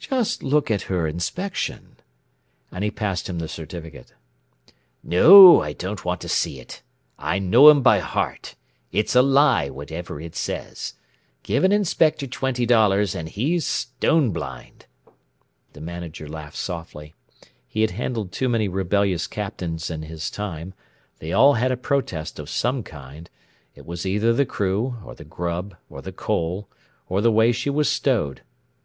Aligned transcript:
Just 0.00 0.42
look 0.42 0.72
at 0.72 0.82
her 0.90 1.06
inspection" 1.06 1.98
and 2.72 2.82
he 2.82 2.90
passed 2.90 3.28
him 3.30 3.38
the 3.38 3.46
certificate. 3.46 4.12
"No 5.04 5.62
I 5.62 5.72
don't 5.72 6.04
want 6.04 6.20
to 6.22 6.28
see 6.28 6.58
it! 6.58 6.82
I 7.16 7.38
know 7.38 7.68
'em 7.68 7.80
by 7.80 8.00
heart: 8.00 8.56
it's 8.90 9.14
a 9.14 9.22
lie, 9.22 9.70
whatever 9.70 10.20
it 10.20 10.34
says. 10.34 10.94
Give 11.44 11.62
an 11.62 11.70
inspector 11.70 12.26
twenty 12.26 12.66
dollars 12.66 13.14
and 13.14 13.28
he's 13.28 13.64
stone 13.68 14.32
blind." 14.32 14.86
The 15.74 15.80
Manager 15.80 16.26
laughed 16.28 16.56
softly. 16.58 17.14
He 17.68 17.82
had 17.82 17.92
handled 17.92 18.32
too 18.32 18.48
many 18.48 18.66
rebellious 18.66 19.28
captains 19.28 19.90
in 19.90 20.02
his 20.02 20.28
time; 20.28 20.74
they 21.20 21.32
all 21.32 21.54
had 21.54 21.70
a 21.70 21.76
protest 21.76 22.40
of 22.40 22.50
some 22.50 22.82
kind 22.82 23.30
it 23.76 23.86
was 23.86 24.04
either 24.04 24.32
the 24.32 24.44
crew, 24.44 24.96
or 25.04 25.14
the 25.14 25.22
grub, 25.24 25.76
or 25.88 26.02
the 26.02 26.10
coal, 26.10 26.68
or 27.08 27.20
the 27.20 27.30
way 27.30 27.52
she 27.52 27.70
was 27.70 27.88
stowed. 27.88 28.40